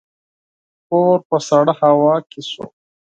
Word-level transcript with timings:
کور 0.87 1.17
په 1.29 1.37
سړه 1.47 1.73
هوا 1.81 2.15
کې 2.29 2.41
شو. 2.49 2.65